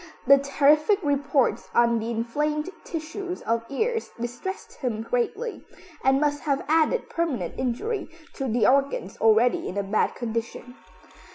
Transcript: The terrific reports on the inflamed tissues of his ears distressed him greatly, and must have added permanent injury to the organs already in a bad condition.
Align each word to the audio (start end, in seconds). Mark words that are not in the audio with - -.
The 0.25 0.39
terrific 0.39 0.97
reports 1.03 1.69
on 1.75 1.99
the 1.99 2.09
inflamed 2.09 2.71
tissues 2.83 3.43
of 3.43 3.67
his 3.67 3.77
ears 3.77 4.09
distressed 4.19 4.73
him 4.79 5.03
greatly, 5.03 5.63
and 6.03 6.19
must 6.19 6.41
have 6.41 6.65
added 6.67 7.07
permanent 7.07 7.53
injury 7.59 8.09
to 8.33 8.47
the 8.47 8.65
organs 8.65 9.17
already 9.17 9.67
in 9.67 9.77
a 9.77 9.83
bad 9.83 10.15
condition. 10.15 10.75